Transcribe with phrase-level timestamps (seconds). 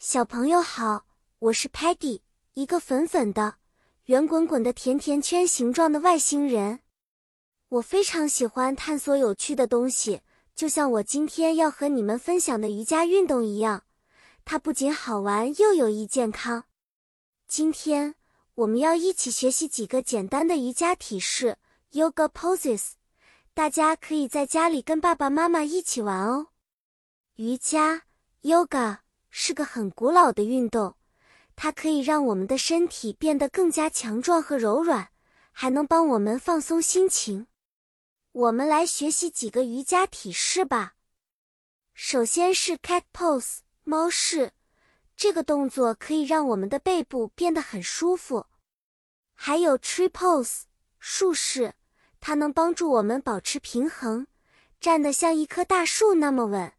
[0.00, 1.06] 小朋友好，
[1.40, 2.20] 我是 Patty，
[2.54, 3.56] 一个粉粉的、
[4.04, 6.78] 圆滚滚的甜甜圈形状的外星人。
[7.68, 10.20] 我非常喜欢探索有趣的东西，
[10.54, 13.82] 就像我今天要和你们分享的瑜伽运动一样，
[14.44, 16.66] 它不仅好玩，又有益健康。
[17.48, 18.14] 今天
[18.54, 21.56] 我们要一起学习几个简单的瑜伽体式
[21.90, 22.92] （Yoga Poses），
[23.52, 26.46] 大家可以在家里跟爸爸妈妈一起玩哦。
[27.34, 28.04] 瑜伽
[28.42, 28.98] （Yoga）
[29.30, 30.96] 是个很古老的运动，
[31.56, 35.08] 它可以让我们的身体变得更加强壮和柔软，
[35.52, 37.46] 还能帮我们放松心情。
[38.32, 40.94] 我们来学习几个瑜伽体式吧。
[41.94, 44.52] 首先是 Cat Pose 猫式，
[45.16, 48.46] 这个动作可以让我们的背部变得很舒服。
[49.34, 50.62] 还有 Tree Pose
[51.00, 51.74] 树式，
[52.20, 54.26] 它能帮助我们保持平衡，
[54.80, 56.72] 站得像一棵大树那么稳。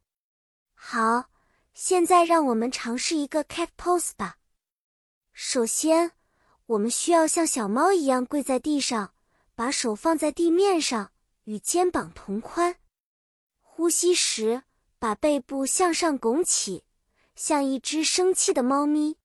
[0.73, 1.29] 好，
[1.81, 4.37] 现在让我们尝试一个 Cat Pose 吧。
[5.31, 6.11] 首先，
[6.65, 9.13] 我们需要像小猫一样跪在地上，
[9.55, 11.13] 把手放在地面上。
[11.45, 12.75] 与肩膀同宽，
[13.61, 14.63] 呼吸时
[14.99, 16.83] 把背部向上拱起，
[17.33, 19.15] 像一只生气的猫咪。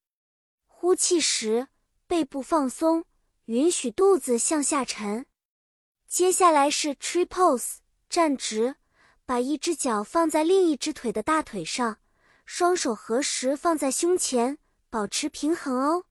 [0.69, 1.67] 呼气时
[2.07, 3.05] 背部放松，
[3.47, 5.27] 允许肚子向下沉。
[6.07, 8.77] 接下来是 Tree Pose，站直，
[9.27, 11.99] 把一只脚放在另一只腿的大腿上，
[12.45, 14.59] 双手合十放在胸前，
[14.91, 16.05] 保持平衡哦。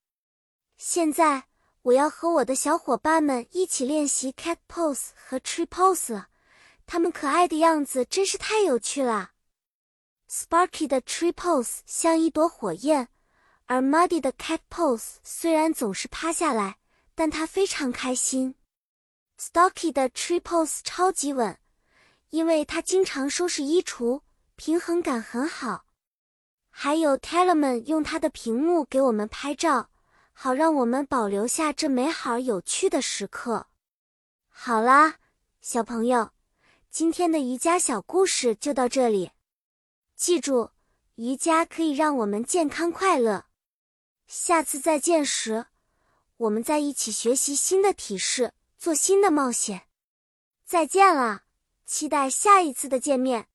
[0.77, 1.45] 现在。
[1.83, 6.29] 我要和我的小伙伴们一起练习 cat pose 和 tree pose 了，
[6.85, 9.31] 他们可爱的样子真是太有趣了。
[10.29, 13.09] Sparky 的 tree pose 像一朵火焰，
[13.65, 16.77] 而 Muddy 的 cat pose 虽然总是趴下来，
[17.13, 18.55] 但他非常开心。
[19.37, 21.59] Stocky 的 tree pose 超级稳，
[22.29, 24.21] 因为他经常收拾衣橱，
[24.55, 25.83] 平衡感很好。
[26.75, 29.91] 还有 Tellerman 用他的屏幕给我们拍照。
[30.33, 33.67] 好，让我们保留下这美好有趣的时刻。
[34.49, 35.17] 好啦，
[35.61, 36.31] 小朋友，
[36.89, 39.31] 今天的瑜伽小故事就到这里。
[40.15, 40.71] 记住，
[41.15, 43.45] 瑜伽可以让我们健康快乐。
[44.25, 45.67] 下次再见时，
[46.37, 49.83] 我们再一起学习新的体式，做新的冒险。
[50.65, 51.43] 再见了，
[51.85, 53.47] 期待下一次的见面。